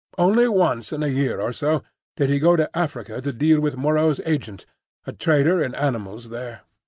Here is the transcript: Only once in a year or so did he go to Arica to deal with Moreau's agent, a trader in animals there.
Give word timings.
Only 0.17 0.47
once 0.47 0.91
in 0.91 1.03
a 1.03 1.07
year 1.09 1.39
or 1.39 1.53
so 1.53 1.83
did 2.17 2.27
he 2.31 2.39
go 2.39 2.55
to 2.55 2.67
Arica 2.75 3.21
to 3.21 3.31
deal 3.31 3.59
with 3.61 3.77
Moreau's 3.77 4.19
agent, 4.25 4.65
a 5.05 5.13
trader 5.13 5.61
in 5.61 5.75
animals 5.75 6.29
there. 6.29 6.61